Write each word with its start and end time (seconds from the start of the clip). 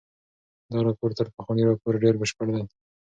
دا 0.71 0.77
راپور 0.85 1.11
تر 1.17 1.27
پخواني 1.35 1.63
راپور 1.69 1.93
ډېر 2.03 2.15
بشپړ 2.21 2.47
دی. 2.55 2.63